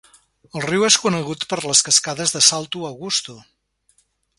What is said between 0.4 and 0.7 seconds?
El